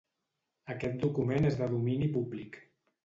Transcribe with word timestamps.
Aquest 0.75 0.97
document 1.05 1.45
és 1.53 1.59
de 1.63 1.67
domini 1.77 2.09
públic. 2.17 2.59